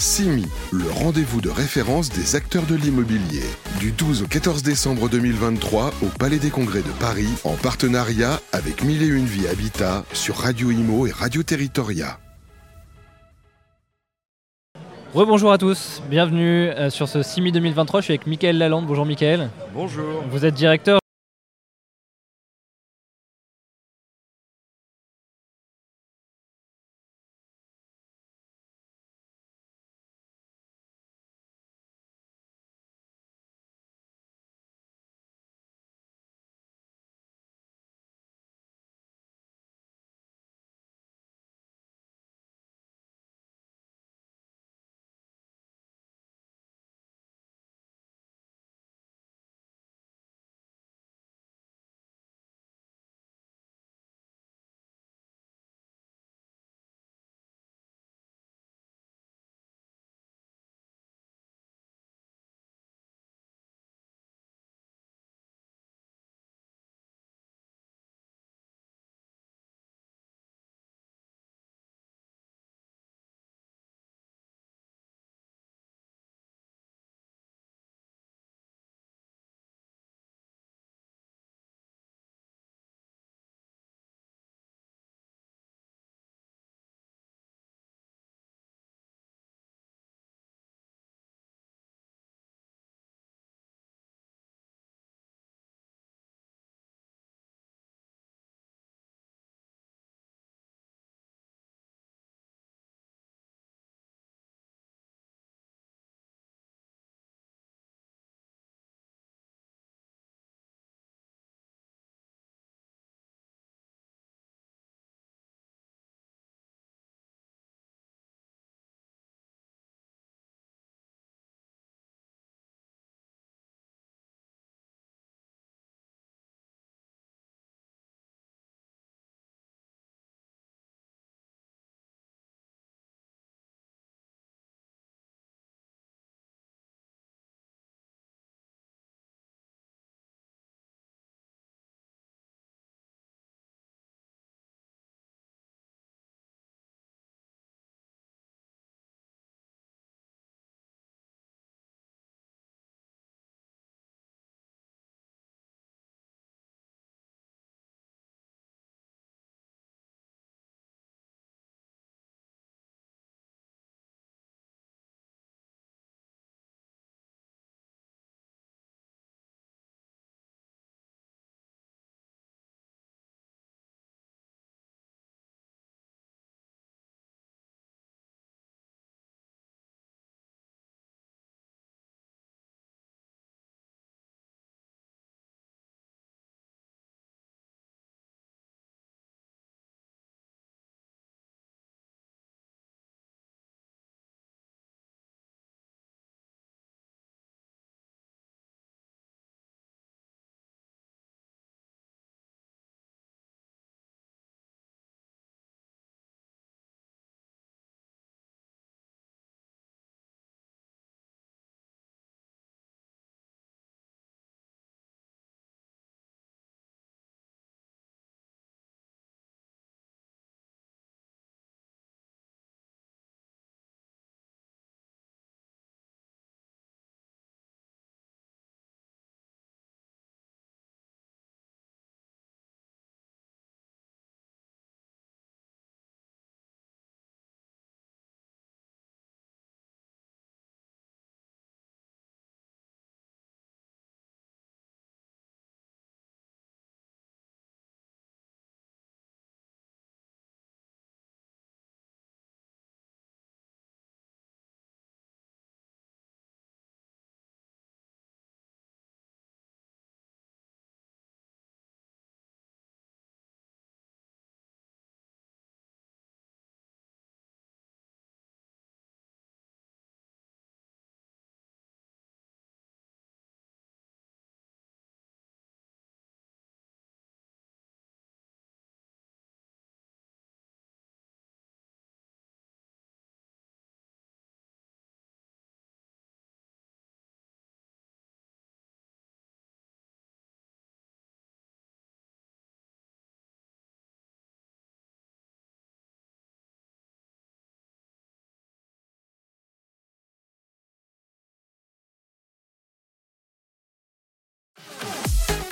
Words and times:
CIMI, 0.00 0.46
le 0.72 0.90
rendez-vous 0.90 1.40
de 1.40 1.50
référence 1.50 2.10
des 2.10 2.36
acteurs 2.36 2.64
de 2.66 2.76
l'immobilier. 2.76 3.42
Du 3.80 3.90
12 3.90 4.22
au 4.22 4.26
14 4.26 4.62
décembre 4.62 5.08
2023 5.08 5.92
au 6.02 6.06
Palais 6.18 6.38
des 6.38 6.50
Congrès 6.50 6.82
de 6.82 6.90
Paris, 7.00 7.28
en 7.44 7.54
partenariat 7.54 8.40
avec 8.52 8.84
Mille 8.84 9.02
et 9.02 9.06
Une 9.06 9.26
Vie 9.26 9.48
Habitat 9.48 10.04
sur 10.12 10.36
Radio 10.36 10.70
Imo 10.70 11.06
et 11.06 11.10
Radio 11.10 11.42
Territoria. 11.42 12.18
Rebonjour 15.14 15.52
à 15.52 15.58
tous, 15.58 16.02
bienvenue 16.08 16.68
euh, 16.68 16.90
sur 16.90 17.08
ce 17.08 17.22
CIMI 17.22 17.50
2023. 17.50 18.00
Je 18.00 18.04
suis 18.04 18.12
avec 18.12 18.26
Mickaël 18.26 18.58
Lalande. 18.58 18.86
Bonjour 18.86 19.06
Mickaël. 19.06 19.48
Bonjour. 19.74 20.22
Vous 20.30 20.44
êtes 20.44 20.54
directeur 20.54 21.00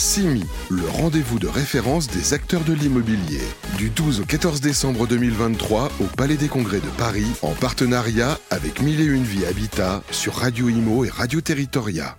CIMI, 0.00 0.44
le 0.70 0.88
rendez-vous 0.88 1.38
de 1.38 1.46
référence 1.46 2.08
des 2.08 2.32
acteurs 2.32 2.64
de 2.64 2.72
l'immobilier. 2.72 3.42
Du 3.76 3.90
12 3.90 4.20
au 4.20 4.24
14 4.24 4.62
décembre 4.62 5.06
2023 5.06 5.92
au 6.00 6.04
Palais 6.04 6.38
des 6.38 6.48
Congrès 6.48 6.80
de 6.80 6.88
Paris, 6.96 7.26
en 7.42 7.52
partenariat 7.52 8.38
avec 8.48 8.80
Mille 8.80 9.02
et 9.02 9.04
Une 9.04 9.24
Vie 9.24 9.44
Habitat 9.44 10.02
sur 10.10 10.36
Radio 10.36 10.70
Imo 10.70 11.04
et 11.04 11.10
Radio 11.10 11.42
Territoria. 11.42 12.16